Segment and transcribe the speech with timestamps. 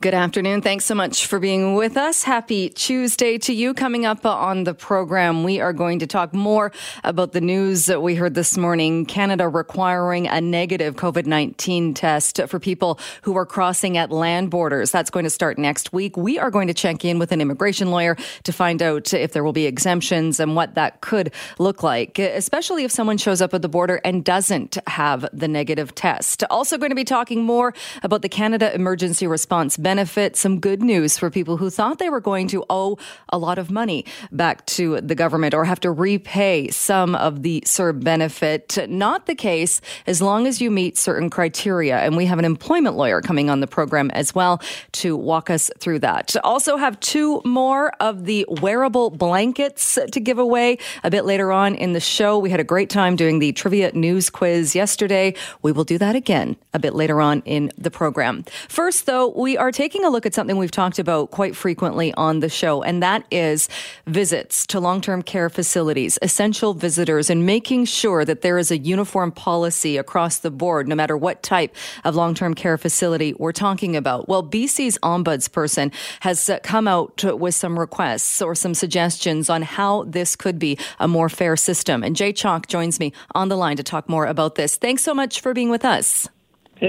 [0.00, 0.60] Good afternoon.
[0.60, 2.24] Thanks so much for being with us.
[2.24, 3.72] Happy Tuesday to you.
[3.72, 6.72] Coming up uh, on the program, we are going to talk more
[7.04, 9.06] about the news that we heard this morning.
[9.06, 14.90] Canada requiring a negative COVID 19 test for people who are crossing at land borders.
[14.90, 16.18] That's going to start next week.
[16.18, 19.44] We are going to check in with an immigration lawyer to find out if there
[19.44, 23.62] will be exemptions and what that could look like, especially if someone shows up at
[23.62, 26.44] the border and doesn't have the negative test.
[26.50, 27.72] Also, going to be talking more
[28.02, 32.18] about the Canada Emergency Response Benefit some good news for people who thought they were
[32.18, 32.96] going to owe
[33.28, 37.60] a lot of money back to the government or have to repay some of the
[37.66, 38.78] CERB benefit.
[38.88, 41.98] Not the case as long as you meet certain criteria.
[41.98, 44.62] And we have an employment lawyer coming on the program as well
[44.92, 46.34] to walk us through that.
[46.42, 51.74] Also have two more of the wearable blankets to give away a bit later on
[51.74, 52.38] in the show.
[52.38, 55.34] We had a great time doing the trivia news quiz yesterday.
[55.60, 58.44] We will do that again a bit later on in the program.
[58.70, 62.40] First, though, we are taking a look at something we've talked about quite frequently on
[62.40, 63.68] the show, and that is
[64.06, 68.78] visits to long term care facilities, essential visitors, and making sure that there is a
[68.78, 73.52] uniform policy across the board, no matter what type of long term care facility we're
[73.52, 74.28] talking about.
[74.28, 80.04] Well, BC's ombudsperson has uh, come out with some requests or some suggestions on how
[80.04, 82.04] this could be a more fair system.
[82.04, 84.76] And Jay Chalke joins me on the line to talk more about this.
[84.76, 86.28] Thanks so much for being with us.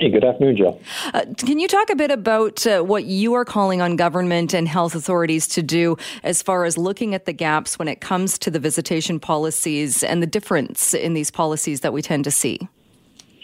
[0.02, 0.82] Hey, good afternoon, Jill.
[1.14, 4.68] Uh, can you talk a bit about uh, what you are calling on government and
[4.68, 8.52] health authorities to do as far as looking at the gaps when it comes to
[8.52, 12.68] the visitation policies and the difference in these policies that we tend to see?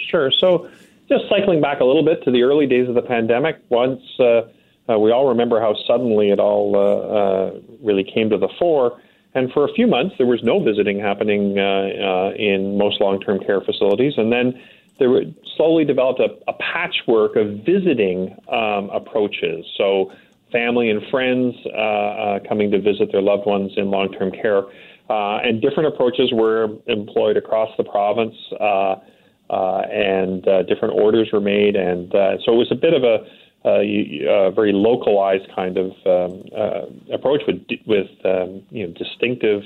[0.09, 0.29] Sure.
[0.29, 0.69] So,
[1.07, 4.41] just cycling back a little bit to the early days of the pandemic, once uh,
[4.89, 9.01] uh we all remember how suddenly it all uh, uh, really came to the fore.
[9.33, 13.61] And for a few months, there was no visiting happening in most long term care
[13.61, 14.15] facilities.
[14.17, 14.59] And then
[15.01, 15.23] there
[15.57, 19.65] slowly developed a, a patchwork of visiting um, approaches.
[19.77, 20.11] So,
[20.51, 24.63] family and friends uh, uh, coming to visit their loved ones in long term care.
[25.09, 28.95] Uh, and different approaches were employed across the province, uh,
[29.49, 31.75] uh, and uh, different orders were made.
[31.75, 33.25] And so it was a bit of a,
[33.65, 39.63] a very localized kind of um, approach with, with um, you know, distinctive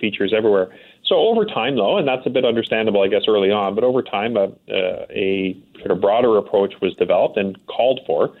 [0.00, 0.74] features everywhere.
[1.08, 4.02] So over time, though, and that's a bit understandable, I guess, early on, but over
[4.02, 8.36] time, a, uh, a sort of broader approach was developed and called for.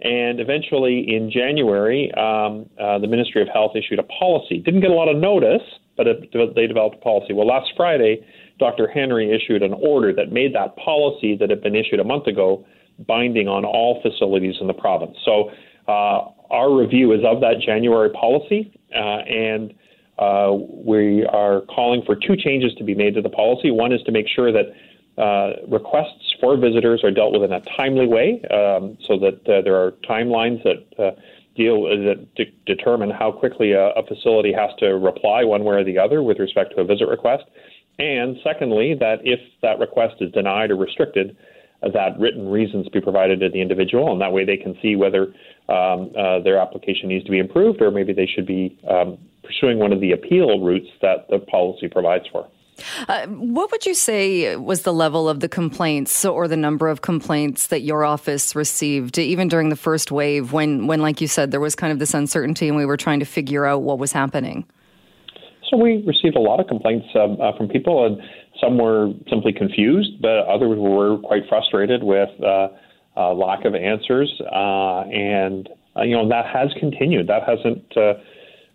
[0.00, 4.58] And eventually, in January, um, uh, the Ministry of Health issued a policy.
[4.58, 5.62] Didn't get a lot of notice,
[5.96, 7.32] but it, they developed a policy.
[7.32, 8.26] Well, last Friday,
[8.58, 8.88] Dr.
[8.88, 12.64] Henry issued an order that made that policy that had been issued a month ago
[13.06, 15.16] binding on all facilities in the province.
[15.24, 15.50] So,
[15.88, 19.74] uh, our review is of that January policy, uh, and
[20.18, 23.70] uh, we are calling for two changes to be made to the policy.
[23.70, 24.74] One is to make sure that
[25.20, 29.62] uh, requests for visitors are dealt with in a timely way, um, so that uh,
[29.62, 31.10] there are timelines that uh,
[31.54, 35.84] deal that de- determine how quickly a, a, facility has to reply one way or
[35.84, 37.44] the other with respect to a visit request.
[37.98, 41.34] And secondly, that if that request is denied or restricted,
[41.82, 44.96] uh, that written reasons be provided to the individual, and that way they can see
[44.96, 45.32] whether
[45.68, 49.78] um, uh, their application needs to be improved or maybe they should be um, pursuing
[49.78, 52.48] one of the appeal routes that the policy provides for.
[53.08, 57.00] Uh, what would you say was the level of the complaints or the number of
[57.00, 61.50] complaints that your office received, even during the first wave, when, when, like you said,
[61.50, 64.12] there was kind of this uncertainty and we were trying to figure out what was
[64.12, 64.66] happening?
[65.70, 68.20] So we received a lot of complaints um, uh, from people, and
[68.60, 72.68] some were simply confused, but others were quite frustrated with uh,
[73.16, 77.26] uh lack of answers, uh, and uh, you know that has continued.
[77.26, 77.82] That hasn't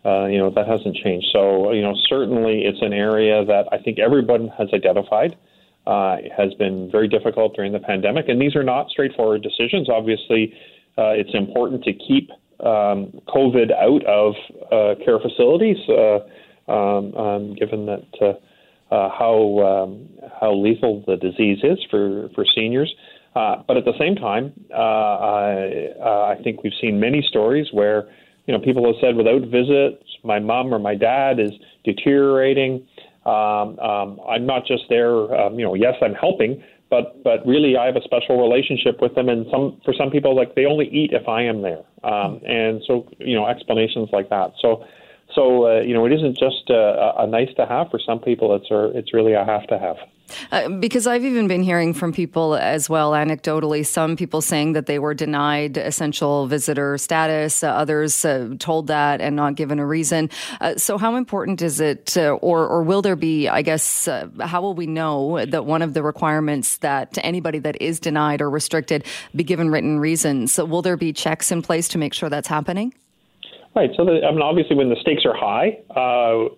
[0.06, 1.28] uh, you know, that hasn't changed.
[1.31, 5.38] So, you know, certainly it's an area that I think everyone has identified.
[5.88, 9.89] Uh, has been very difficult during the pandemic, and these are not straightforward decisions.
[9.89, 10.53] Obviously,
[10.95, 12.29] uh, it's important to keep
[12.59, 14.35] um, COVID out of
[14.72, 16.19] uh, care facilities, uh,
[16.72, 20.07] um, um, given that uh, how um,
[20.39, 22.94] how lethal the disease is for for seniors.
[23.33, 25.89] but at the same time, I,
[26.35, 28.07] I think we've seen many stories where
[28.45, 31.51] you know, people have said without visits, my mom or my dad is
[31.83, 32.85] deteriorating.
[33.25, 35.33] Um, um, I'm not just there.
[35.35, 39.13] Um, you know, yes, I'm helping, but but really, I have a special relationship with
[39.15, 39.29] them.
[39.29, 41.83] And some for some people, like they only eat if I am there.
[42.03, 44.53] Um, and so, you know, explanations like that.
[44.59, 44.85] So,
[45.35, 48.55] so uh, you know, it isn't just a, a nice to have for some people.
[48.55, 49.97] It's a, it's really a have to have.
[50.51, 54.86] Uh, because I've even been hearing from people as well, anecdotally, some people saying that
[54.86, 59.86] they were denied essential visitor status, uh, others uh, told that and not given a
[59.86, 60.30] reason.
[60.60, 64.07] Uh, so, how important is it, uh, or, or will there be, I guess,
[64.39, 68.50] how will we know that one of the requirements that anybody that is denied or
[68.50, 69.06] restricted
[69.36, 70.54] be given written reasons?
[70.54, 72.94] So will there be checks in place to make sure that's happening?
[73.75, 73.92] Right.
[73.95, 76.50] So, the, I mean, obviously, when the stakes are high, uh,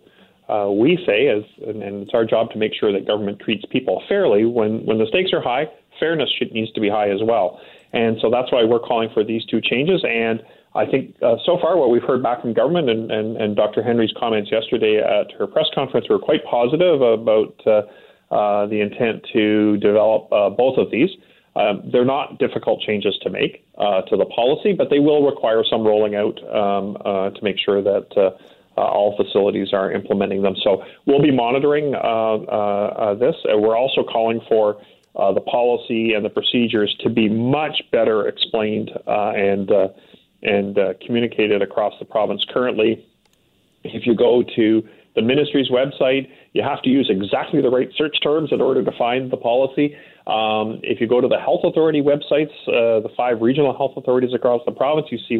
[0.71, 4.03] we say, as and, and, it's our job to make sure that government treats people
[4.07, 4.45] fairly.
[4.45, 5.65] When when the stakes are high,
[5.99, 7.59] fairness should, needs to be high as well.
[7.93, 10.03] And so that's why we're calling for these two changes.
[10.03, 10.41] And
[10.75, 13.83] I think uh, so far what we've heard back from government and, and, and Dr.
[13.83, 17.81] Henry's comments yesterday at her press conference were quite positive about uh,
[18.33, 21.09] uh, the intent to develop uh, both of these.
[21.55, 25.63] Um, they're not difficult changes to make uh, to the policy, but they will require
[25.69, 28.33] some rolling out um, uh, to make sure that
[28.77, 30.55] uh, all facilities are implementing them.
[30.63, 33.35] So we'll be monitoring uh, uh, this.
[33.45, 34.81] we're also calling for
[35.15, 39.71] the policy and the procedures to be much better explained and
[40.41, 42.43] and communicated across the province.
[42.51, 43.05] Currently,
[43.83, 44.83] if you go to
[45.15, 48.91] the ministry's website, you have to use exactly the right search terms in order to
[48.97, 49.95] find the policy.
[50.25, 54.33] Um, if you go to the health authority websites, uh, the five regional health authorities
[54.33, 55.37] across the province, you see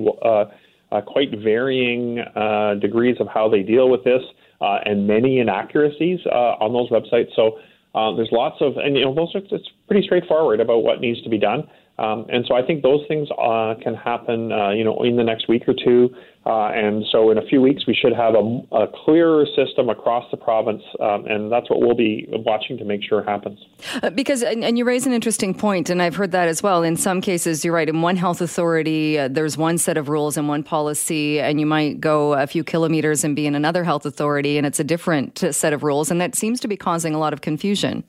[0.93, 4.21] uh, quite varying uh, degrees of how they deal with this,
[4.61, 7.35] uh, and many inaccuracies uh, on those websites.
[7.35, 7.59] So
[7.95, 11.21] uh, there's lots of, and you know, those are, it's pretty straightforward about what needs
[11.23, 11.67] to be done.
[11.99, 15.23] Um, and so I think those things uh, can happen, uh, you know, in the
[15.23, 16.09] next week or two.
[16.45, 20.29] Uh, and so in a few weeks, we should have a, a clearer system across
[20.29, 20.83] the province.
[20.99, 23.59] Um, and that's what we'll be watching to make sure happens.
[24.01, 26.83] Uh, because, and, and, you raise an interesting point, and I've heard that as well.
[26.83, 27.87] In some cases, you're right.
[27.87, 31.65] In one health authority, uh, there's one set of rules and one policy, and you
[31.65, 35.45] might go a few kilometers and be in another health authority, and it's a different
[35.51, 36.11] set of rules.
[36.11, 38.03] And that seems to be causing a lot of confusion.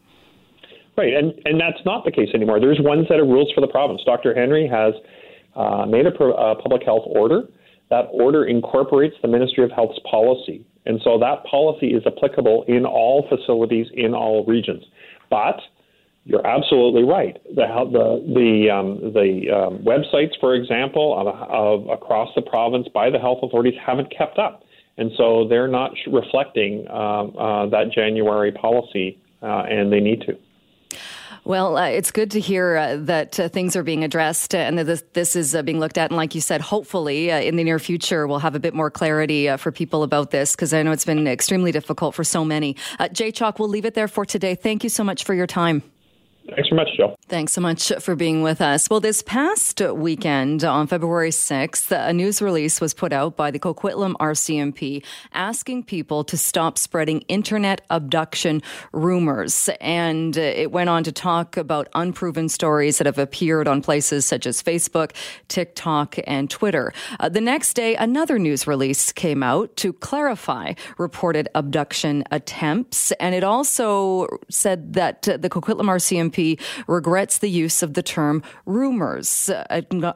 [0.97, 2.59] Right, and, and that's not the case anymore.
[2.59, 4.01] There's one set of rules for the province.
[4.05, 4.35] Dr.
[4.35, 4.95] Henry has
[5.55, 7.49] uh, made a pro, uh, public health order.
[7.91, 10.65] That order incorporates the Ministry of Health's policy.
[10.87, 14.85] And so that policy is applicable in all facilities in all regions.
[15.31, 15.61] But
[16.25, 17.39] you're absolutely right.
[17.55, 23.11] The the the, um, the um, websites, for example, of, of, across the province by
[23.11, 24.63] the health authorities haven't kept up,
[24.97, 30.39] and so they're not reflecting um, uh, that January policy, uh, and they need to.
[31.47, 34.85] Well, uh, it's good to hear uh, that uh, things are being addressed and that
[34.85, 36.11] this, this is uh, being looked at.
[36.11, 38.91] And like you said, hopefully uh, in the near future, we'll have a bit more
[38.91, 42.47] clarity uh, for people about this because I know it's been extremely difficult for so
[42.47, 42.77] many.
[43.13, 44.55] Jay Chalke, we'll leave it there for today.
[44.55, 45.83] Thank you so much for your time.
[46.51, 47.17] Thanks so much, Joe.
[47.27, 48.91] Thanks so much for being with us.
[48.91, 53.59] Well, this past weekend on February 6th, a news release was put out by the
[53.59, 55.03] Coquitlam RCMP
[55.33, 58.61] asking people to stop spreading internet abduction
[58.93, 59.71] rumors.
[59.81, 64.47] And it went on to talk about unproven stories that have appeared on places such
[64.47, 65.13] as Facebook,
[65.49, 66.93] TikTok, and Twitter.
[67.21, 73.13] Uh, the next day, another news release came out to clarify reported abduction attempts.
[73.13, 76.34] And it also said that the Coquitlam RCMP
[76.87, 79.65] regrets the use of the term rumors, uh,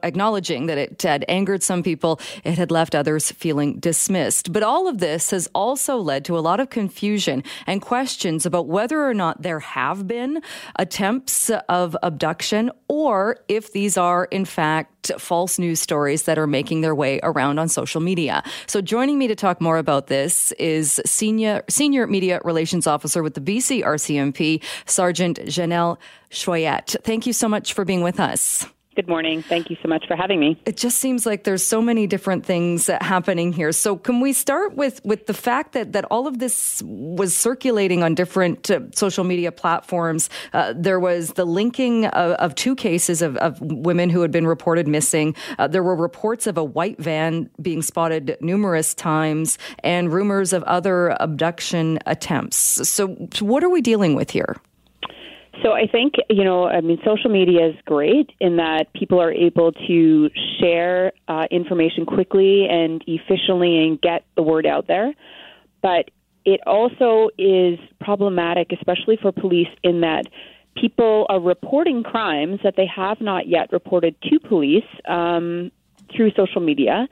[0.03, 4.51] acknowledging that it had angered some people, it had left others feeling dismissed.
[4.51, 8.67] But all of this has also led to a lot of confusion and questions about
[8.67, 10.41] whether or not there have been
[10.77, 16.81] attempts of abduction or if these are, in fact, false news stories that are making
[16.81, 18.43] their way around on social media.
[18.67, 23.33] So joining me to talk more about this is senior senior media relations officer with
[23.33, 25.97] the BC RCMP, Sergeant Janelle
[26.31, 26.95] Shoihet.
[27.03, 28.65] Thank you so much for being with us.
[28.99, 29.41] Good morning.
[29.41, 30.61] Thank you so much for having me.
[30.65, 33.71] It just seems like there's so many different things happening here.
[33.71, 38.03] So can we start with with the fact that that all of this was circulating
[38.03, 40.29] on different uh, social media platforms?
[40.51, 44.45] Uh, there was the linking of, of two cases of, of, women who had been
[44.45, 45.33] reported missing.
[45.57, 50.61] Uh, there were reports of a white van being spotted numerous times, and rumors of
[50.63, 52.57] other abduction attempts.
[52.89, 53.07] So,
[53.39, 54.57] what are we dealing with here?
[55.63, 59.31] So I think, you know, I mean, social media is great in that people are
[59.31, 65.13] able to share uh, information quickly and efficiently and get the word out there.
[65.81, 66.11] But
[66.45, 70.27] it also is problematic, especially for police, in that
[70.75, 75.71] people are reporting crimes that they have not yet reported to police um,
[76.15, 77.07] through social media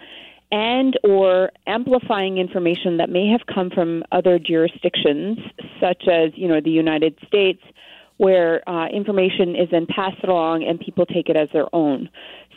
[0.52, 5.38] and or amplifying information that may have come from other jurisdictions
[5.82, 7.62] such as you know the United States
[8.18, 12.10] where uh, information is then passed along and people take it as their own.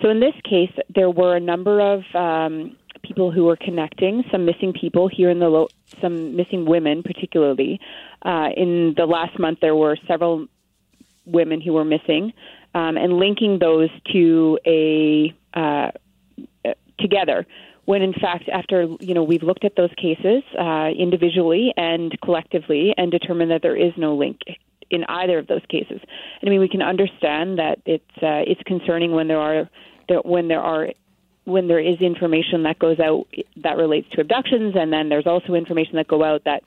[0.02, 4.44] So in this case, there were a number of um, people who were connecting some
[4.44, 5.68] missing people here in the lo-
[6.00, 7.78] some missing women, particularly.
[8.22, 10.46] Uh, in the last month, there were several
[11.26, 12.32] women who were missing,
[12.74, 15.90] um, and linking those to a uh,
[16.98, 17.46] together.
[17.84, 22.94] When in fact, after you know we've looked at those cases uh, individually and collectively
[22.96, 24.38] and determined that there is no link
[24.90, 26.00] in either of those cases.
[26.40, 29.70] And I mean, we can understand that it's uh, it's concerning when there are
[30.08, 30.88] that when there are
[31.44, 35.54] when there is information that goes out that relates to abductions, and then there's also
[35.54, 36.62] information that go out that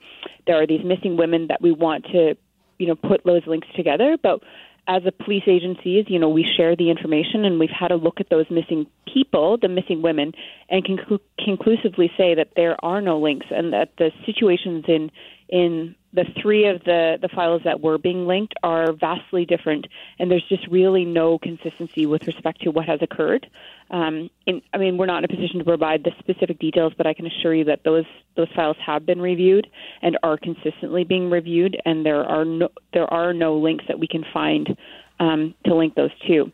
[0.46, 2.34] there are these missing women that we want to,
[2.78, 4.16] you know, put those links together.
[4.20, 4.40] But
[4.86, 8.20] as a police agency, you know, we share the information, and we've had a look
[8.20, 10.32] at those missing people, the missing women,
[10.68, 10.98] and can
[11.42, 15.10] conclusively say that there are no links, and that the situations in
[15.48, 19.86] in the three of the, the files that were being linked are vastly different,
[20.18, 23.48] and there's just really no consistency with respect to what has occurred.
[23.90, 27.06] Um, in, I mean, we're not in a position to provide the specific details, but
[27.06, 29.68] I can assure you that those those files have been reviewed
[30.02, 34.06] and are consistently being reviewed, and there are no there are no links that we
[34.06, 34.76] can find
[35.18, 36.50] um, to link those two.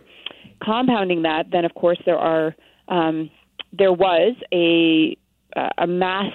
[0.62, 2.56] Compounding that, then of course there are
[2.88, 3.30] um,
[3.72, 5.16] there was a
[5.78, 6.32] a mass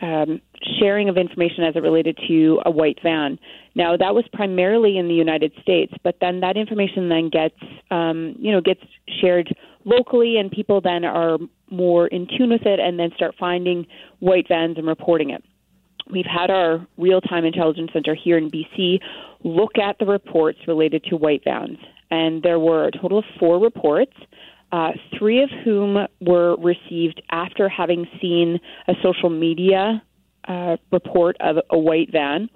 [0.00, 0.40] um,
[0.78, 3.38] sharing of information as it related to a white van.
[3.74, 7.54] Now that was primarily in the United States, but then that information then gets
[7.90, 8.80] um, you know gets
[9.20, 9.54] shared
[9.84, 11.38] locally, and people then are
[11.70, 13.86] more in tune with it, and then start finding
[14.18, 15.44] white vans and reporting it.
[16.10, 19.00] We've had our real time intelligence center here in BC
[19.44, 21.78] look at the reports related to white vans,
[22.10, 24.12] and there were a total of four reports.
[24.72, 30.02] Uh, three of whom were received after having seen a social media
[30.46, 32.48] uh, report of a white van.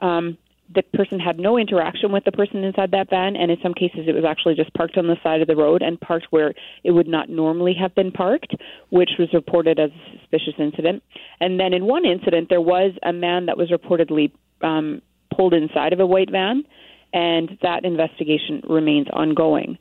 [0.00, 0.36] Um,
[0.72, 4.06] the person had no interaction with the person inside that van, and in some cases,
[4.06, 6.92] it was actually just parked on the side of the road and parked where it
[6.92, 8.54] would not normally have been parked,
[8.90, 11.02] which was reported as a suspicious incident.
[11.40, 14.30] And then in one incident, there was a man that was reportedly
[14.62, 15.02] um,
[15.34, 16.64] pulled inside of a white van,
[17.12, 19.76] and that investigation remains ongoing.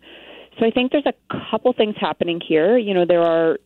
[0.59, 1.13] So I think there's a
[1.49, 2.77] couple things happening here.
[2.77, 3.57] You know, there are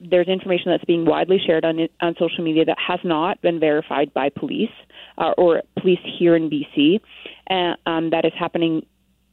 [0.00, 4.14] there's information that's being widely shared on on social media that has not been verified
[4.14, 4.70] by police
[5.18, 7.00] uh, or police here in BC,
[7.50, 8.86] uh, um, that is happening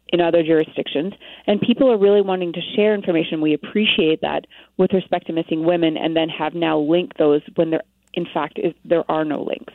[0.09, 1.13] in other jurisdictions.
[1.47, 3.41] And people are really wanting to share information.
[3.41, 4.45] We appreciate that
[4.77, 7.83] with respect to missing women, and then have now linked those when there,
[8.13, 9.73] in fact, is, there are no links.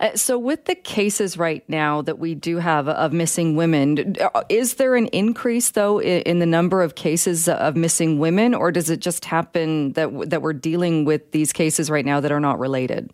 [0.00, 4.16] Uh, so, with the cases right now that we do have of missing women,
[4.48, 8.90] is there an increase though in the number of cases of missing women, or does
[8.90, 12.58] it just happen that that we're dealing with these cases right now that are not
[12.58, 13.10] related?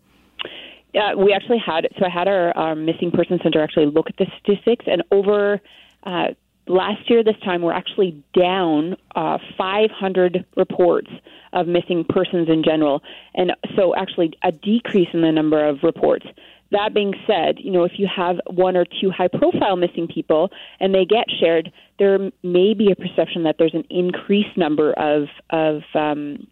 [0.93, 4.17] Yeah, we actually had so I had our, our missing person center actually look at
[4.17, 5.61] the statistics, and over
[6.05, 6.29] uh,
[6.67, 11.11] last year this time we're actually down uh, 500 reports
[11.53, 13.03] of missing persons in general,
[13.35, 16.27] and so actually a decrease in the number of reports.
[16.71, 20.51] That being said, you know, if you have one or two high profile missing people
[20.81, 25.29] and they get shared, there may be a perception that there's an increased number of,
[25.51, 26.49] of, um,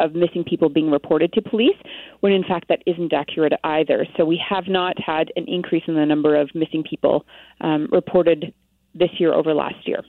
[0.00, 1.76] of missing people being reported to police,
[2.18, 4.06] when in fact that isn't accurate either.
[4.16, 7.24] So we have not had an increase in the number of missing people
[7.60, 8.52] um, reported
[8.94, 10.02] this year over last year.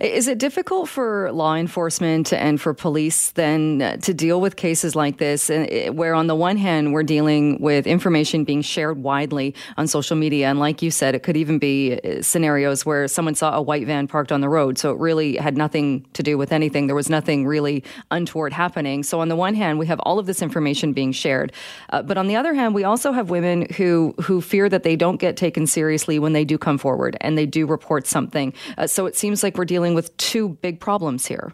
[0.00, 5.18] Is it difficult for law enforcement and for police then to deal with cases like
[5.18, 9.86] this, uh, where on the one hand we're dealing with information being shared widely on
[9.86, 13.56] social media, and like you said, it could even be uh, scenarios where someone saw
[13.56, 16.52] a white van parked on the road, so it really had nothing to do with
[16.52, 16.86] anything.
[16.86, 19.02] There was nothing really untoward happening.
[19.02, 21.52] So on the one hand, we have all of this information being shared,
[21.90, 24.96] uh, but on the other hand, we also have women who who fear that they
[24.96, 28.52] don't get taken seriously when they do come forward and they do report something.
[28.78, 31.52] Uh, so it seems like like we're dealing with two big problems here.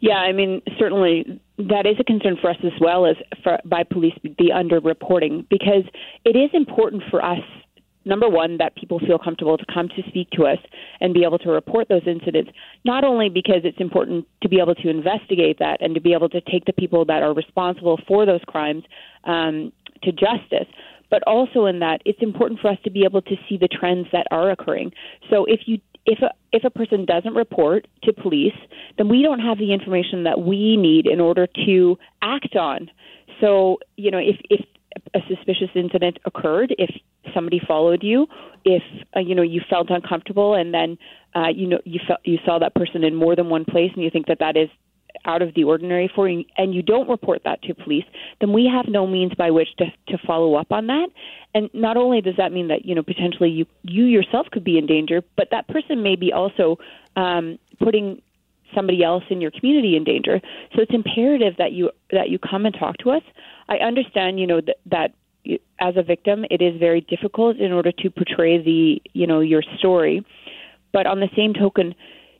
[0.00, 3.82] Yeah, I mean, certainly that is a concern for us as well as for, by
[3.82, 5.84] police, the underreporting, because
[6.24, 7.40] it is important for us
[8.04, 10.56] number one, that people feel comfortable to come to speak to us
[11.00, 12.50] and be able to report those incidents,
[12.84, 16.28] not only because it's important to be able to investigate that and to be able
[16.30, 18.82] to take the people that are responsible for those crimes
[19.24, 19.70] um,
[20.02, 20.66] to justice,
[21.10, 24.06] but also in that it's important for us to be able to see the trends
[24.12, 24.90] that are occurring.
[25.28, 28.56] So if you if a, if a person doesn't report to police,
[28.96, 32.90] then we don't have the information that we need in order to act on.
[33.42, 34.64] So, you know, if, if
[35.14, 36.90] a suspicious incident occurred, if
[37.34, 38.26] somebody followed you,
[38.64, 38.82] if
[39.14, 40.96] uh, you know you felt uncomfortable, and then
[41.36, 44.02] uh, you know you felt you saw that person in more than one place, and
[44.02, 44.68] you think that that is
[45.24, 48.04] out of the ordinary for you and you don't report that to police,
[48.40, 51.08] then we have no means by which to, to follow up on that.
[51.54, 54.78] And not only does that mean that, you know, potentially you, you yourself could be
[54.78, 56.78] in danger, but that person may be also
[57.16, 58.22] um, putting
[58.74, 60.40] somebody else in your community in danger.
[60.74, 63.22] So it's imperative that you that you come and talk to us.
[63.68, 65.14] I understand, you know, that, that
[65.80, 69.62] as a victim, it is very difficult in order to portray the, you know, your
[69.78, 70.24] story.
[70.92, 71.94] But on the same token,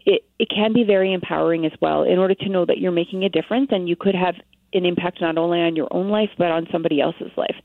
[0.08, 3.24] it, it can be very empowering as well in order to know that you're making
[3.24, 4.34] a difference and you could have
[4.72, 7.56] an impact not only on your own life but on somebody else's life.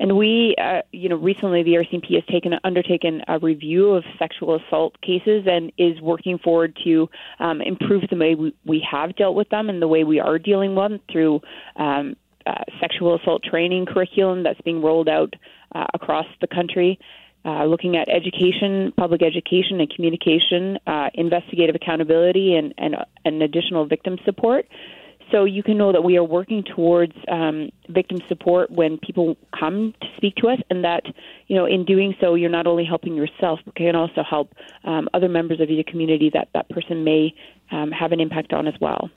[0.00, 4.56] And we, uh, you know, recently the RCMP has taken undertaken a review of sexual
[4.56, 9.36] assault cases and is working forward to um, improve the way we, we have dealt
[9.36, 11.40] with them and the way we are dealing with them through
[11.76, 12.16] um,
[12.46, 15.34] uh, sexual assault training curriculum that's being rolled out
[15.72, 16.98] uh, across the country.
[17.44, 22.94] Uh, looking at education, public education and communication, uh, investigative accountability, and, and,
[23.24, 24.66] and additional victim support.
[25.32, 29.94] So you can know that we are working towards um, victim support when people come
[30.02, 31.04] to speak to us, and that
[31.48, 35.08] you know in doing so, you're not only helping yourself, but can also help um,
[35.14, 37.34] other members of your community that that person may
[37.70, 39.10] um, have an impact on as well.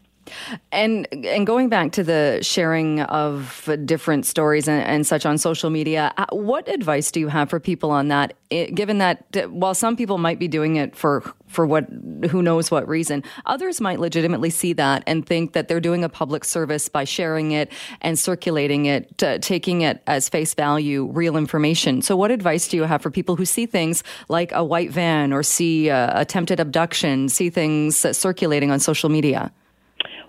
[0.72, 5.70] And and going back to the sharing of different stories and, and, such on social
[5.70, 8.34] media, uh, what advice do you have for people on that?
[8.50, 11.86] given that uh, while some people might be doing it for for what
[12.30, 16.10] who knows what reason, others might legitimately see that and think that they're doing a
[16.10, 21.38] public service by sharing it and circulating it, uh, taking it as face value, real
[21.38, 22.02] information.
[22.02, 25.34] So, what advice do you have for people who see things like a white van
[25.34, 29.52] or see uh, attempted abduction, see things circulating on social media?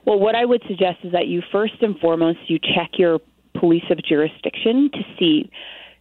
[0.07, 3.19] Well, what I would suggest is that you first and foremost you check your
[3.59, 5.51] police of jurisdiction to see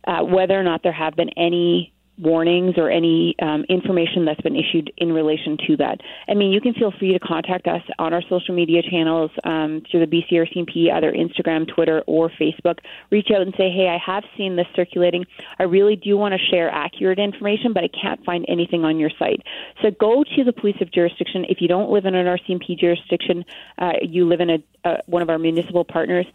[0.08, 4.56] uh, whether or not there have been any warnings or any um, information that's been
[4.56, 6.00] issued in relation to that.
[6.30, 9.82] I mean, you can feel free to contact us on our social media channels um,
[9.90, 12.80] through the BCRCMP, either Instagram, Twitter, or Facebook.
[13.12, 15.26] Reach out and say, hey, I have seen this circulating.
[15.60, 19.12] I really do want to share accurate information, but I can't find anything on your
[19.20, 19.42] site.
[19.82, 21.46] So go to the police of jurisdiction.
[21.50, 23.44] If you don't live in an RCMP jurisdiction,
[23.78, 26.26] uh, you live in a, uh, one of our municipal partners.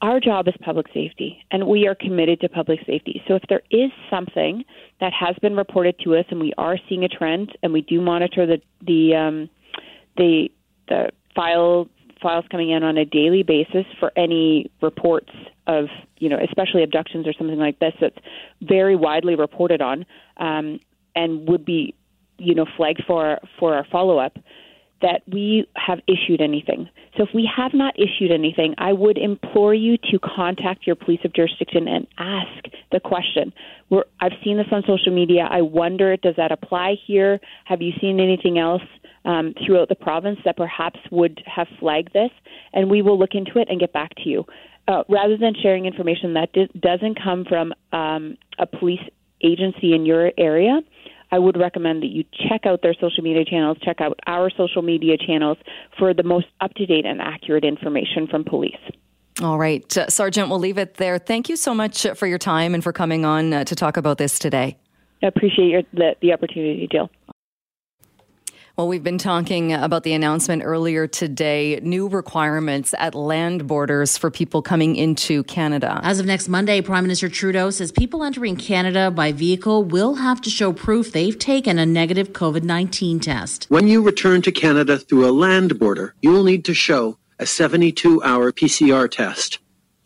[0.00, 3.20] Our job is public safety, and we are committed to public safety.
[3.26, 4.64] So if there is something
[5.00, 8.00] that has been reported to us, and we are seeing a trend, and we do
[8.00, 9.50] monitor the the um,
[10.16, 10.50] the
[10.88, 11.88] the file
[12.20, 15.30] files coming in on a daily basis for any reports
[15.66, 15.86] of
[16.18, 18.18] you know especially abductions or something like this that's
[18.62, 20.04] very widely reported on
[20.38, 20.80] um,
[21.14, 21.94] and would be
[22.38, 24.36] you know flagged for for our follow up
[25.00, 26.88] that we have issued anything.
[27.16, 31.20] So if we have not issued anything, I would implore you to contact your police
[31.24, 33.52] of jurisdiction and ask the question.
[33.90, 35.48] We're, I've seen this on social media.
[35.50, 37.40] I wonder, does that apply here?
[37.64, 38.82] Have you seen anything else
[39.24, 42.30] um, throughout the province that perhaps would have flagged this?
[42.72, 44.44] And we will look into it and get back to you.
[44.86, 49.02] Uh, rather than sharing information that d- doesn't come from um, a police
[49.44, 50.80] agency in your area,
[51.30, 54.82] I would recommend that you check out their social media channels, check out our social
[54.82, 55.58] media channels
[55.98, 58.76] for the most up to date and accurate information from police.
[59.42, 61.18] All right, uh, Sergeant, we'll leave it there.
[61.18, 64.18] Thank you so much for your time and for coming on uh, to talk about
[64.18, 64.76] this today.
[65.22, 67.10] I appreciate your, the, the opportunity, Jill.
[68.78, 74.30] Well, we've been talking about the announcement earlier today new requirements at land borders for
[74.30, 75.98] people coming into Canada.
[76.04, 80.40] As of next Monday, Prime Minister Trudeau says people entering Canada by vehicle will have
[80.42, 83.66] to show proof they've taken a negative COVID 19 test.
[83.68, 88.22] When you return to Canada through a land border, you'll need to show a 72
[88.22, 89.58] hour PCR test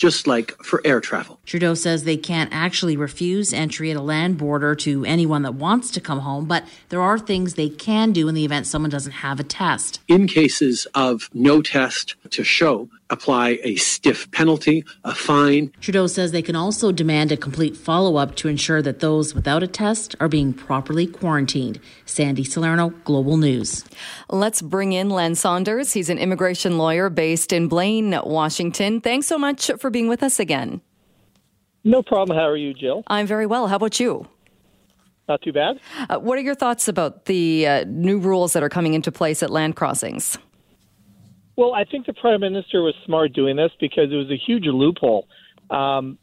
[0.02, 1.38] just like for air travel.
[1.46, 5.92] Trudeau says they can't actually refuse entry at a land border to anyone that wants
[5.92, 9.12] to come home, but there are things they can do in the event someone doesn't
[9.12, 10.00] have a test.
[10.08, 15.70] In cases of no test to show, apply a stiff penalty, a fine.
[15.81, 19.62] Trudeau says they can also demand a complete follow up to ensure that those without
[19.62, 21.79] a test are being properly quarantined.
[22.07, 23.85] Sandy Salerno, Global News.
[24.31, 25.92] Let's bring in Len Saunders.
[25.92, 29.01] He's an immigration lawyer based in Blaine, Washington.
[29.01, 30.81] Thanks so much for being with us again.
[31.85, 32.37] No problem.
[32.37, 33.03] How are you, Jill?
[33.09, 33.68] I'm very well.
[33.68, 34.27] How about you?
[35.29, 35.81] Not too bad.
[36.09, 39.42] Uh, what are your thoughts about the uh, new rules that are coming into place
[39.42, 40.38] at land crossings?
[41.56, 44.64] Well, I think the prime minister was smart doing this because it was a huge
[44.64, 45.28] loophole.
[45.70, 46.18] Um,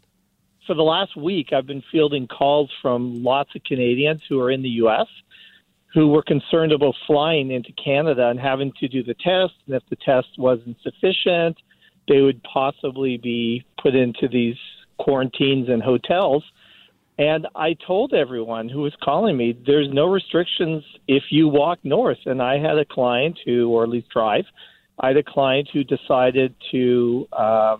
[0.65, 4.61] for the last week, I've been fielding calls from lots of Canadians who are in
[4.61, 5.07] the U.S.
[5.93, 9.53] who were concerned about flying into Canada and having to do the test.
[9.65, 11.57] And if the test wasn't sufficient,
[12.07, 14.57] they would possibly be put into these
[14.97, 16.43] quarantines and hotels.
[17.17, 22.19] And I told everyone who was calling me, there's no restrictions if you walk north.
[22.25, 24.45] And I had a client who, or at least drive,
[24.99, 27.77] I had a client who decided to uh,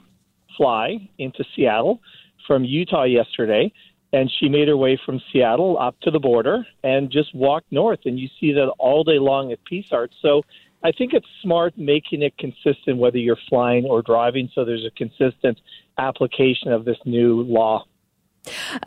[0.56, 2.00] fly into Seattle
[2.48, 3.72] from Utah yesterday,
[4.14, 8.00] and she made her way from Seattle up to the border and just walked north.
[8.06, 10.14] And you see that all day long at Peace Arch.
[10.22, 10.44] So
[10.84, 14.92] I think it's smart making it consistent whether you're flying or driving, so there's a
[14.92, 15.60] consistent
[15.98, 17.86] application of this new law.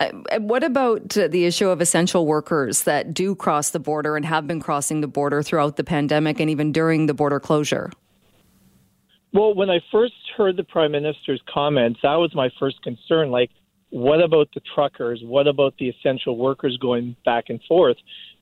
[0.01, 4.47] Uh, what about the issue of essential workers that do cross the border and have
[4.47, 7.91] been crossing the border throughout the pandemic and even during the border closure?
[9.33, 13.31] Well, when I first heard the prime minister's comments, that was my first concern.
[13.31, 13.49] Like,
[13.89, 15.21] what about the truckers?
[15.23, 17.97] What about the essential workers going back and forth?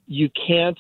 [0.08, 0.78] You can't,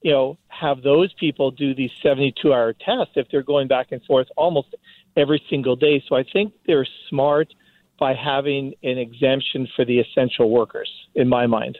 [0.00, 4.02] you know, have those people do these 72 hour tests if they're going back and
[4.04, 4.74] forth almost
[5.16, 6.02] every single day.
[6.08, 7.52] So I think they're smart
[7.98, 11.78] by having an exemption for the essential workers, in my mind.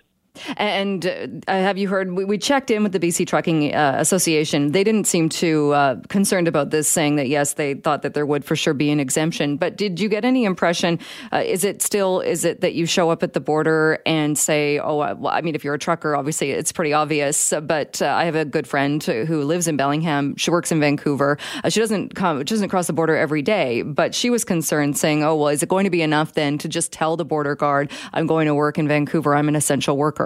[0.56, 2.12] And uh, have you heard?
[2.12, 4.72] We, we, checked in with the BC Trucking uh, Association.
[4.72, 8.24] They didn't seem too uh, concerned about this, saying that yes, they thought that there
[8.24, 9.56] would for sure be an exemption.
[9.56, 10.98] But did you get any impression?
[11.32, 12.20] Uh, is it still?
[12.20, 15.54] Is it that you show up at the border and say, "Oh, well, I mean,
[15.54, 19.02] if you're a trucker, obviously it's pretty obvious." But uh, I have a good friend
[19.02, 20.36] who lives in Bellingham.
[20.36, 21.38] She works in Vancouver.
[21.64, 22.38] Uh, she doesn't come.
[22.40, 25.62] She doesn't cross the border every day, but she was concerned, saying, "Oh, well, is
[25.62, 28.54] it going to be enough then to just tell the border guard I'm going to
[28.54, 29.34] work in Vancouver?
[29.34, 30.19] I'm an essential worker."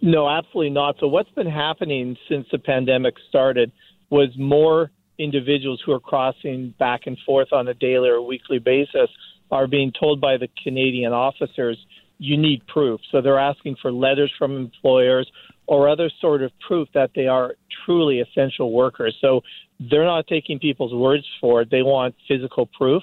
[0.00, 0.96] No, absolutely not.
[1.00, 3.72] So, what's been happening since the pandemic started
[4.10, 9.10] was more individuals who are crossing back and forth on a daily or weekly basis
[9.50, 11.76] are being told by the Canadian officers,
[12.18, 13.00] you need proof.
[13.10, 15.30] So, they're asking for letters from employers
[15.66, 19.16] or other sort of proof that they are truly essential workers.
[19.20, 19.42] So,
[19.80, 21.70] they're not taking people's words for it.
[21.70, 23.02] They want physical proof.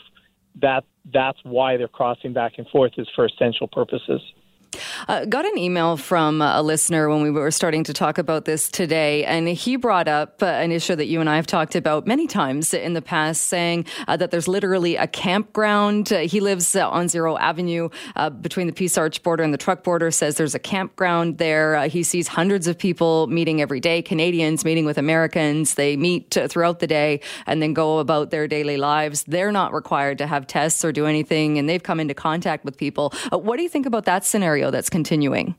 [0.62, 4.22] That that's why they're crossing back and forth is for essential purposes.
[5.08, 8.70] Uh, got an email from a listener when we were starting to talk about this
[8.70, 12.08] today, and he brought up uh, an issue that you and I have talked about
[12.08, 16.12] many times in the past, saying uh, that there's literally a campground.
[16.12, 19.58] Uh, he lives uh, on Zero Avenue uh, between the Peace Arch border and the
[19.58, 21.88] truck border, says there's a campground there.
[21.88, 25.76] he sees hundreds of people meeting every day, Canadians meeting with Americans.
[25.76, 29.24] They meet throughout the day and then go about their daily lives.
[29.24, 32.78] They're not required to have tests or do anything, and they've come into contact with
[32.78, 33.14] people.
[33.32, 34.46] what do you think about that scenario?
[34.46, 35.54] scenario that's continuing?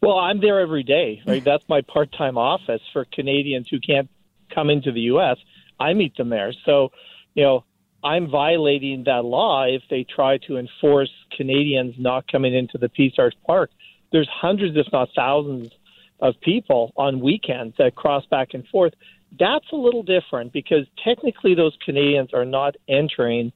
[0.00, 1.22] Well, I'm there every day.
[1.24, 4.10] Right, that's my part-time office for Canadians who can't
[4.52, 5.36] come into the U.S.
[5.78, 6.52] I meet them there.
[6.64, 6.90] So,
[7.34, 7.64] you know,
[8.02, 13.14] I'm violating that law if they try to enforce Canadians not coming into the Peace
[13.18, 13.70] Arch Park.
[14.10, 15.70] There's hundreds, if not thousands,
[16.18, 18.94] of people on weekends that cross back and forth.
[19.38, 23.52] That's a little different because technically those Canadians are not entering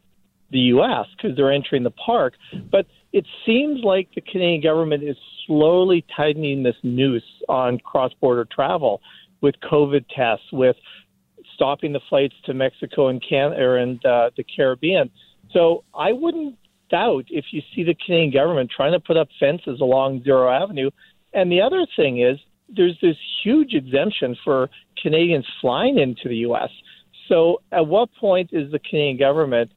[0.51, 1.07] the U.S.
[1.17, 2.35] because they're entering the park.
[2.71, 8.45] But it seems like the Canadian government is slowly tightening this noose on cross border
[8.45, 9.01] travel
[9.41, 10.77] with COVID tests, with
[11.55, 15.11] stopping the flights to Mexico and and uh, the Caribbean.
[15.51, 16.57] So I wouldn't
[16.91, 20.91] doubt if you see the Canadian government trying to put up fences along Zero Avenue.
[21.33, 24.69] And the other thing is, there's this huge exemption for
[25.03, 26.69] Canadians flying into the U.S.
[27.29, 29.71] So, at what point is the Canadian government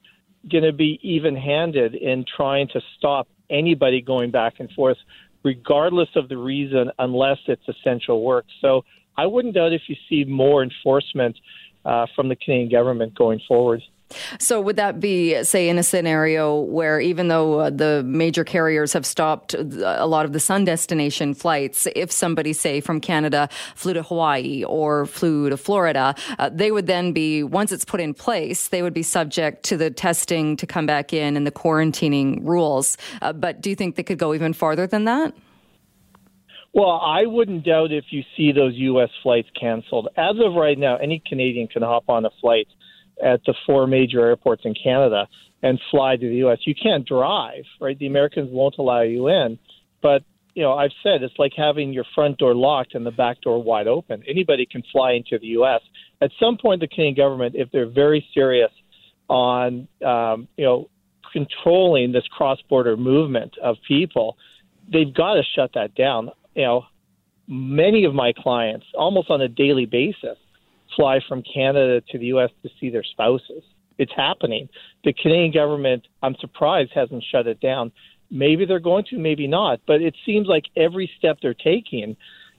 [0.49, 4.97] going to be even handed in trying to stop anybody going back and forth,
[5.43, 8.45] regardless of the reason, unless it's essential work.
[8.61, 8.83] So
[9.17, 11.37] I wouldn't doubt if you see more enforcement
[11.83, 13.81] uh, from the Canadian government going forward.
[14.39, 18.93] So, would that be, say, in a scenario where even though uh, the major carriers
[18.93, 23.93] have stopped a lot of the sun destination flights, if somebody, say, from Canada flew
[23.93, 28.13] to Hawaii or flew to Florida, uh, they would then be, once it's put in
[28.13, 32.39] place, they would be subject to the testing to come back in and the quarantining
[32.43, 32.97] rules.
[33.21, 35.33] Uh, but do you think they could go even farther than that?
[36.73, 39.09] Well, I wouldn't doubt if you see those U.S.
[39.23, 40.07] flights canceled.
[40.15, 42.67] As of right now, any Canadian can hop on a flight
[43.23, 45.27] at the four major airports in Canada
[45.61, 46.59] and fly to the U.S.
[46.65, 47.97] You can't drive, right?
[47.97, 49.59] The Americans won't allow you in.
[50.01, 53.41] But, you know, I've said it's like having your front door locked and the back
[53.41, 54.23] door wide open.
[54.27, 55.81] Anybody can fly into the U.S.
[56.21, 58.71] At some point, the Canadian government, if they're very serious
[59.29, 60.89] on, um, you know,
[61.33, 64.37] controlling this cross border movement of people,
[64.91, 66.29] they've got to shut that down.
[66.55, 66.85] You know,
[67.47, 70.37] many of my clients, almost on a daily basis,
[70.95, 72.49] fly from Canada to the U.S.
[72.63, 73.63] to see their spouses.
[73.97, 74.69] It's happening.
[75.03, 77.91] The Canadian government, I'm surprised, hasn't shut it down.
[78.31, 79.81] Maybe they're going to, maybe not.
[79.85, 82.15] But it seems like every step they're taking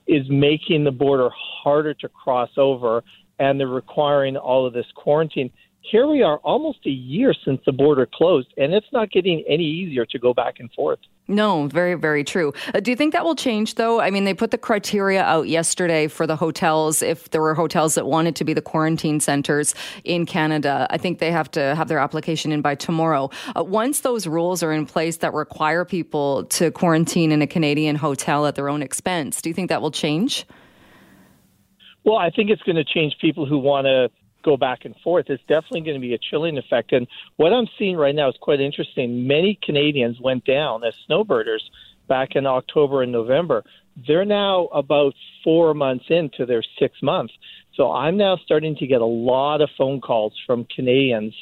[0.07, 3.03] is making the border harder to cross over,
[3.41, 5.51] and they're requiring all of this quarantine.
[5.81, 9.65] Here we are almost a year since the border closed, and it's not getting any
[9.65, 11.01] easier to go back and forth.
[11.27, 12.53] No, very, very true.
[12.75, 14.01] Uh, do you think that will change, though?
[14.01, 17.03] I mean, they put the criteria out yesterday for the hotels.
[17.03, 19.75] If there were hotels that wanted to be the quarantine centers
[20.05, 23.31] in Canada, I think they have to have their application in by tomorrow.
[23.57, 27.97] Uh, once those rules are in place that require people to quarantine in a Canadian
[27.97, 30.45] hotel at their own expense, do you think that will change?
[32.05, 34.09] Well, I think it's going to change people who want to
[34.43, 35.27] go back and forth.
[35.29, 36.93] It's definitely going to be a chilling effect.
[36.93, 39.27] And what I'm seeing right now is quite interesting.
[39.27, 41.61] Many Canadians went down as snowbirders
[42.09, 43.65] back in October and November.
[44.07, 47.35] They're now about four months into their six months.
[47.75, 51.35] So I'm now starting to get a lot of phone calls from Canadians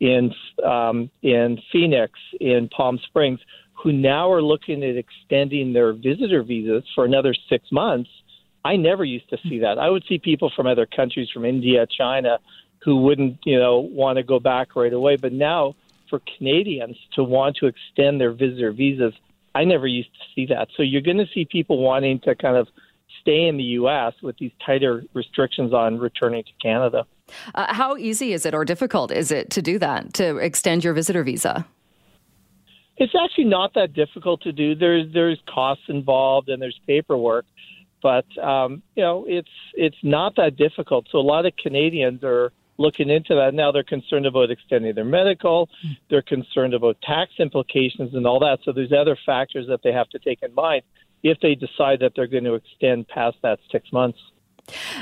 [0.00, 0.32] in
[0.64, 3.40] um, in Phoenix, in Palm Springs,
[3.72, 8.10] who now are looking at extending their visitor visas for another six months
[8.64, 9.78] I never used to see that.
[9.78, 12.38] I would see people from other countries, from India, China,
[12.84, 15.16] who wouldn't, you know, want to go back right away.
[15.16, 15.74] But now,
[16.08, 19.14] for Canadians to want to extend their visitor visas,
[19.54, 20.68] I never used to see that.
[20.76, 22.68] So you're going to see people wanting to kind of
[23.20, 24.14] stay in the U.S.
[24.22, 27.04] with these tighter restrictions on returning to Canada.
[27.54, 30.92] Uh, how easy is it or difficult is it to do that, to extend your
[30.92, 31.66] visitor visa?
[32.98, 34.74] It's actually not that difficult to do.
[34.74, 37.46] There's there's costs involved and there's paperwork,
[38.02, 41.06] but um, you know it's it's not that difficult.
[41.10, 43.70] So a lot of Canadians are looking into that now.
[43.70, 45.68] They're concerned about extending their medical.
[46.10, 48.58] They're concerned about tax implications and all that.
[48.64, 50.82] So there's other factors that they have to take in mind
[51.22, 54.18] if they decide that they're going to extend past that six months.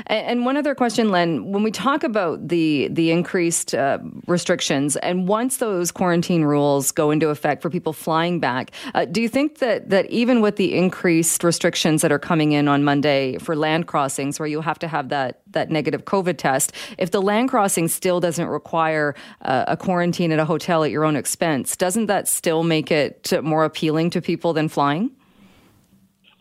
[0.07, 5.27] And one other question, Len, when we talk about the the increased uh, restrictions, and
[5.27, 9.59] once those quarantine rules go into effect for people flying back, uh, do you think
[9.59, 13.87] that that even with the increased restrictions that are coming in on Monday for land
[13.87, 17.87] crossings, where you have to have that that negative COVID test, if the land crossing
[17.87, 22.27] still doesn't require uh, a quarantine at a hotel at your own expense, doesn't that
[22.27, 25.11] still make it more appealing to people than flying?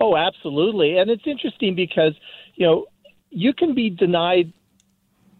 [0.00, 2.14] Oh, absolutely, and it's interesting because
[2.54, 2.86] you know
[3.30, 4.52] you can be denied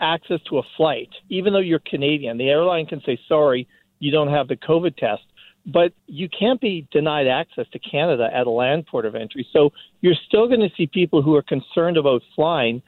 [0.01, 2.39] access to a flight, even though you're Canadian.
[2.39, 5.23] The airline can say, sorry, you don't have the COVID test,
[5.67, 9.47] but you can't be denied access to Canada at a land port of entry.
[9.53, 12.83] So you're still going to see people who are concerned about flying,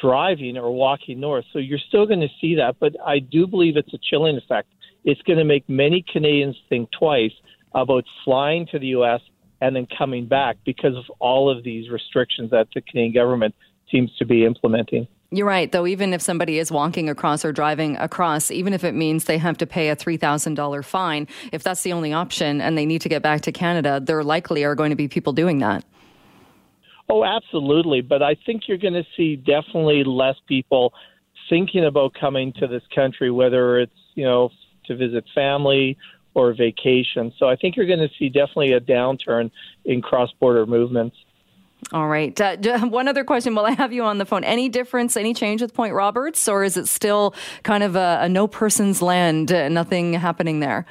[0.00, 1.46] driving, or walking north.
[1.52, 4.68] So you're still going to see that, but I do believe it's a chilling effect.
[5.04, 7.32] It's going to make many Canadians think twice
[7.72, 9.20] about flying to the U.S.
[9.60, 13.54] and then coming back because of all of these restrictions that the Canadian government
[13.90, 15.06] seems to be implementing.
[15.30, 18.94] You're right, though, even if somebody is walking across or driving across, even if it
[18.94, 22.86] means they have to pay a $3,000 fine, if that's the only option and they
[22.86, 25.84] need to get back to Canada, there likely are going to be people doing that.
[27.10, 28.00] Oh, absolutely.
[28.00, 30.94] But I think you're going to see definitely less people
[31.50, 34.50] thinking about coming to this country, whether it's, you know,
[34.86, 35.98] to visit family
[36.34, 37.32] or vacation.
[37.38, 39.50] So I think you're going to see definitely a downturn
[39.84, 41.16] in cross border movements.
[41.92, 42.38] All right.
[42.40, 42.56] Uh,
[42.88, 44.44] one other question while I have you on the phone.
[44.44, 48.28] Any difference, any change with Point Roberts, or is it still kind of a, a
[48.28, 50.86] no person's land, uh, nothing happening there?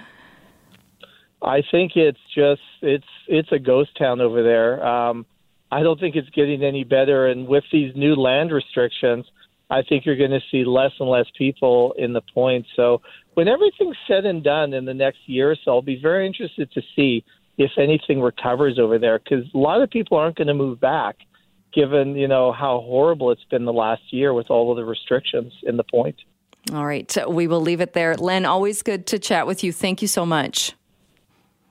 [1.42, 4.86] I think it's just it's it's a ghost town over there.
[4.86, 5.26] Um,
[5.72, 9.26] I don't think it's getting any better, and with these new land restrictions,
[9.70, 12.66] I think you're going to see less and less people in the point.
[12.76, 13.02] So
[13.34, 16.72] when everything's said and done in the next year or so, I'll be very interested
[16.72, 17.24] to see
[17.58, 21.18] if anything recovers over there because a lot of people aren't going to move back
[21.74, 25.54] given you know how horrible it's been the last year with all of the restrictions
[25.64, 26.16] in the point.
[26.74, 28.16] All right we will leave it there.
[28.16, 29.72] Len always good to chat with you.
[29.72, 30.74] Thank you so much.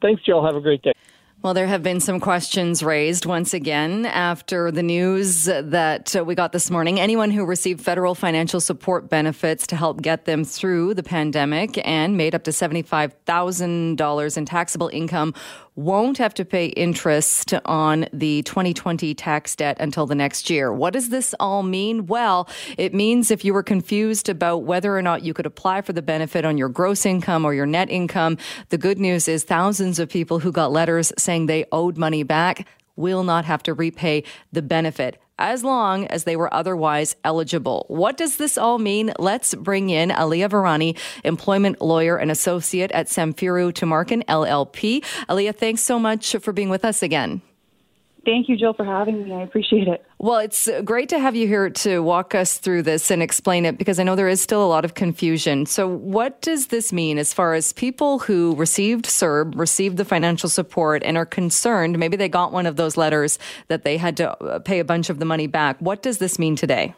[0.03, 0.93] Thanks jill have a great day.
[1.43, 6.51] Well, there have been some questions raised once again after the news that we got
[6.51, 6.99] this morning.
[6.99, 12.17] Anyone who received federal financial support benefits to help get them through the pandemic and
[12.17, 15.35] made up to $75,000 in taxable income
[15.77, 20.73] won't have to pay interest on the 2020 tax debt until the next year.
[20.73, 22.07] What does this all mean?
[22.07, 25.93] Well, it means if you were confused about whether or not you could apply for
[25.93, 28.39] the benefit on your gross income or your net income,
[28.71, 32.67] the good news is thousands of people who got letters saying they owed money back
[32.97, 37.85] will not have to repay the benefit as long as they were otherwise eligible.
[37.89, 39.13] What does this all mean?
[39.19, 45.05] Let's bring in Aliyah Virani, employment lawyer and associate at Samfiru Tumarkin LLP.
[45.29, 47.43] Aliyah, thanks so much for being with us again.
[48.27, 49.33] Thank you, Jill, for having me.
[49.33, 50.05] I appreciate it.
[50.19, 53.79] Well, it's great to have you here to walk us through this and explain it
[53.79, 55.65] because I know there is still a lot of confusion.
[55.65, 60.49] So, what does this mean as far as people who received CERB, received the financial
[60.49, 62.01] support, and are concerned?
[62.01, 65.09] Maybe they got one of those letters that they had to uh, pay a bunch
[65.09, 65.77] of the money back.
[65.79, 66.97] What does this mean today?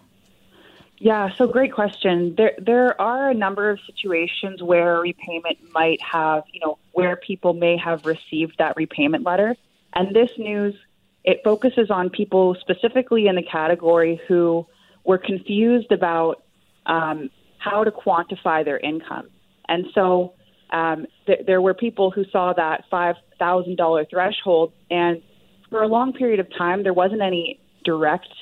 [0.96, 2.36] Yeah, so great question.
[2.36, 7.52] There there are a number of situations where repayment might have, you know, where people
[7.52, 9.56] may have received that repayment letter.
[9.92, 10.74] And this news
[11.28, 14.66] it focuses on people specifically in the category who
[15.04, 16.42] were confused about
[16.86, 19.28] um, how to quantify their income.
[19.68, 20.32] And so
[20.70, 25.20] um, th- there were people who saw that $5,000 threshold, and
[25.68, 28.32] for a long period of time, there wasn't any direct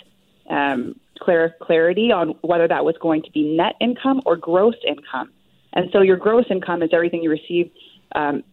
[0.48, 5.32] um, clar- clarity on whether that was going to be net income or gross income.
[5.72, 7.68] And so your gross income is everything you receive
[8.14, 8.44] um,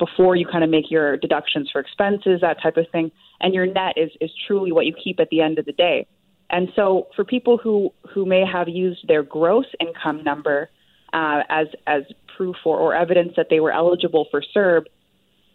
[0.00, 3.12] before you kind of make your deductions for expenses, that type of thing.
[3.40, 6.08] And your net is, is truly what you keep at the end of the day.
[6.50, 10.68] And so for people who, who may have used their gross income number
[11.12, 12.02] uh, as, as
[12.36, 14.86] proof or, or evidence that they were eligible for CERB,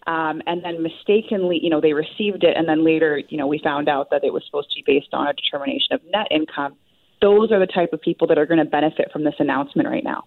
[0.08, 3.60] um, and then mistakenly, you know, they received it, and then later, you know, we
[3.64, 6.76] found out that it was supposed to be based on a determination of net income.
[7.22, 10.04] Those are the type of people that are going to benefit from this announcement right
[10.04, 10.26] now.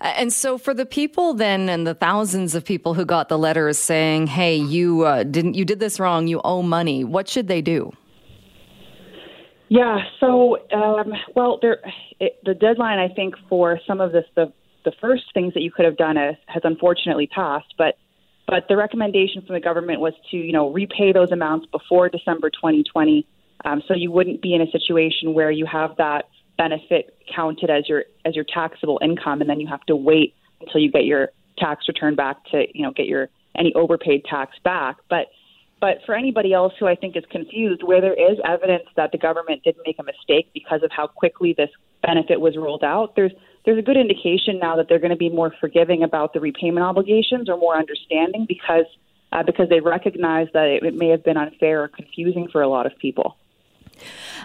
[0.00, 3.78] And so, for the people then, and the thousands of people who got the letters
[3.78, 6.26] saying, "Hey, you uh, didn't, you did this wrong.
[6.26, 7.92] You owe money." What should they do?
[9.68, 10.00] Yeah.
[10.18, 11.78] So, um, well, there,
[12.18, 14.52] it, the deadline I think for some of this, the
[14.84, 17.96] the first things that you could have done is, has unfortunately passed, but
[18.46, 22.50] but the recommendation from the government was to, you know, repay those amounts before December
[22.50, 23.24] 2020,
[23.64, 26.24] um, so you wouldn't be in a situation where you have that
[26.60, 30.80] benefit counted as your as your taxable income, and then you have to wait until
[30.80, 34.96] you get your tax return back to, you know, get your any overpaid tax back.
[35.08, 35.28] But
[35.80, 39.18] but for anybody else who I think is confused, where there is evidence that the
[39.18, 41.70] government did make a mistake because of how quickly this
[42.02, 43.32] benefit was rolled out, there's
[43.64, 46.84] there's a good indication now that they're going to be more forgiving about the repayment
[46.84, 48.84] obligations or more understanding because
[49.32, 52.68] uh, because they recognize that it, it may have been unfair or confusing for a
[52.68, 53.36] lot of people.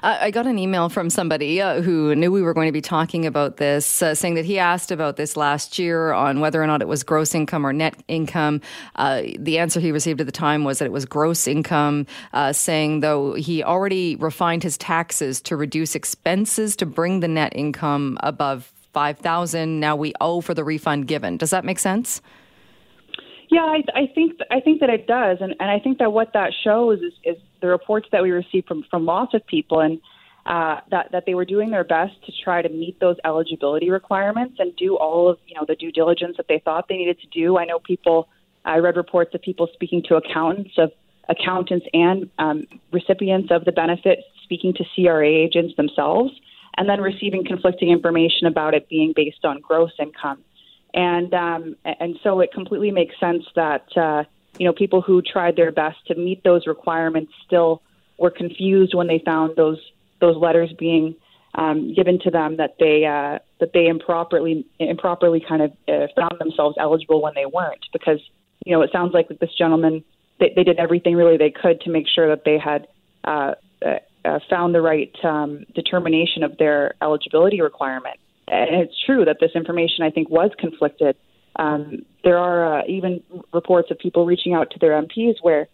[0.04, 3.26] I got an email from somebody uh, who knew we were going to be talking
[3.26, 6.82] about this, uh, saying that he asked about this last year on whether or not
[6.82, 8.62] it was gross income or net income.
[8.96, 12.54] Uh, the answer he received at the time was that it was gross income, uh,
[12.54, 18.18] saying though he already refined his taxes to reduce expenses to bring the net income
[18.22, 21.36] above 5000 now we owe for the refund given.
[21.36, 22.22] Does that make sense?
[23.52, 25.40] Yeah i, I think i think that it does.
[25.42, 28.64] And, and i think that what that shows is, is the reports that we receive
[28.68, 30.00] from from lots of people and
[30.46, 34.56] uh, that that they were doing their best to try to meet those eligibility requirements
[34.60, 37.28] and do all of you know the due diligence that they thought they needed to
[37.28, 37.58] do.
[37.58, 38.28] I know people.
[38.64, 40.92] I read reports of people speaking to accountants of
[41.30, 46.32] accountants and um, recipients of the benefit speaking to CRA agents themselves
[46.78, 50.44] and then receiving conflicting information about it being based on gross income.
[50.94, 54.24] And um, and so it completely makes sense that uh,
[54.58, 57.82] you know people who tried their best to meet those requirements still
[58.18, 59.80] were confused when they found those
[60.22, 61.16] those letters being
[61.56, 66.40] um, given to them that they uh, that they improperly improperly kind of uh, found
[66.40, 68.20] themselves eligible when they weren't because
[68.66, 70.04] you know it sounds like this gentleman
[70.40, 72.88] they, they did everything really they could to make sure that they had
[73.24, 73.54] uh,
[73.86, 78.20] uh uh, found the right um, determination of their eligibility requirement.
[78.48, 81.16] And it's true that this information, I think, was conflicted.
[81.58, 85.68] Um, there are uh, even reports of people reaching out to their MPs where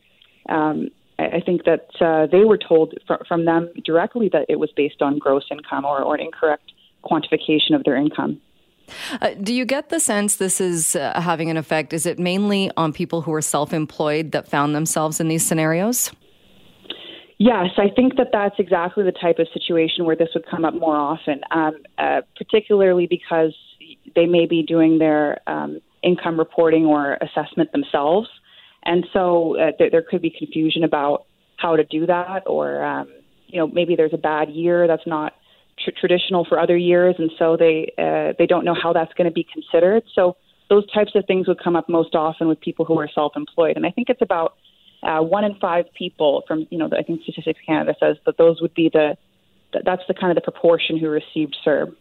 [0.49, 4.71] um, I think that uh, they were told fr- from them directly that it was
[4.75, 6.71] based on gross income or, or an incorrect
[7.03, 8.41] quantification of their income.
[9.21, 11.93] Uh, do you get the sense this is uh, having an effect?
[11.93, 16.11] Is it mainly on people who are self employed that found themselves in these scenarios?
[17.37, 20.75] Yes, I think that that's exactly the type of situation where this would come up
[20.75, 23.55] more often, um, uh, particularly because
[24.15, 28.27] they may be doing their um, income reporting or assessment themselves.
[28.83, 31.25] And so uh, th- there could be confusion about
[31.57, 33.07] how to do that, or, um,
[33.47, 35.33] you know, maybe there's a bad year that's not
[35.83, 39.29] tr- traditional for other years, and so they, uh, they don't know how that's going
[39.29, 40.01] to be considered.
[40.15, 40.37] So
[40.71, 43.75] those types of things would come up most often with people who are self employed.
[43.75, 44.55] And I think it's about
[45.03, 48.61] uh, one in five people from you know I think Statistics Canada says that those
[48.61, 49.17] would be the
[49.85, 51.95] that's the kind of the proportion who received CERB.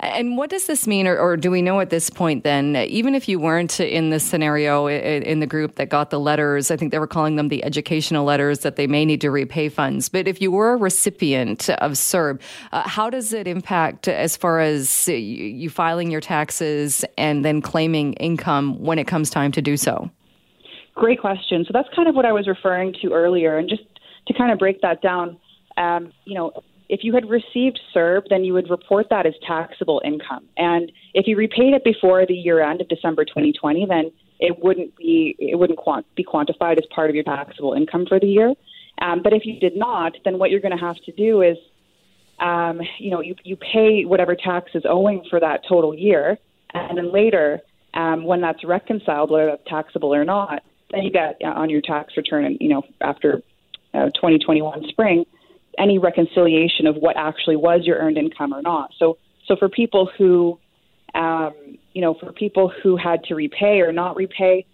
[0.00, 3.14] And what does this mean, or, or, do we know at this point then, even
[3.14, 6.92] if you weren't in this scenario in the group that got the letters, I think
[6.92, 10.28] they were calling them the educational letters that they may need to repay funds, but
[10.28, 12.40] if you were a recipient of CERB,
[12.72, 18.12] uh, how does it impact as far as you filing your taxes and then claiming
[18.14, 20.10] income when it comes time to do so?
[20.94, 21.64] Great question.
[21.64, 23.58] So that's kind of what I was referring to earlier.
[23.58, 23.82] And just
[24.28, 25.36] to kind of break that down,
[25.76, 26.52] um, you know,
[26.88, 30.44] if you had received CERB, then you would report that as taxable income.
[30.56, 34.96] And if you repaid it before the year end of December 2020, then it wouldn't
[34.96, 38.54] be it wouldn't quant- be quantified as part of your taxable income for the year.
[39.00, 41.56] Um, but if you did not, then what you're going to have to do is,
[42.40, 46.38] um, you know, you you pay whatever tax is owing for that total year,
[46.74, 47.60] and then later,
[47.94, 51.80] um, when that's reconciled, whether that's taxable or not, then you get uh, on your
[51.80, 53.42] tax return, and you know after
[53.94, 55.24] uh, 2021 spring,
[55.78, 58.92] any reconciliation of what actually was your earned income or not.
[58.98, 60.58] So so for people who
[61.14, 61.54] um,
[61.92, 64.66] you know for people who had to repay or not repay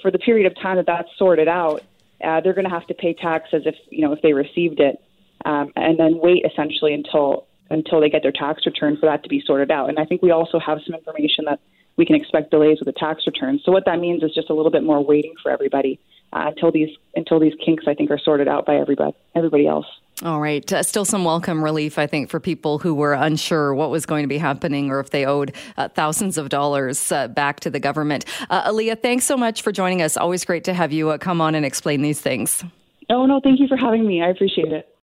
[0.00, 1.82] for the period of time that that's sorted out,
[2.24, 4.80] uh, they're going to have to pay tax as if you know if they received
[4.80, 5.00] it.
[5.44, 9.28] um, and then wait essentially until until they get their tax return for that to
[9.28, 9.88] be sorted out.
[9.88, 11.58] And I think we also have some information that
[11.96, 13.60] we can expect delays with the tax return.
[13.64, 15.98] So what that means is just a little bit more waiting for everybody
[16.32, 19.86] uh, until these until these kinks I think are sorted out by everybody everybody else.
[20.24, 20.72] All right.
[20.72, 24.22] Uh, still some welcome relief, I think, for people who were unsure what was going
[24.22, 27.80] to be happening or if they owed uh, thousands of dollars uh, back to the
[27.80, 28.24] government.
[28.48, 30.16] Uh, Aaliyah, thanks so much for joining us.
[30.16, 32.62] Always great to have you uh, come on and explain these things.
[33.10, 34.22] Oh, no, thank you for having me.
[34.22, 34.94] I appreciate it.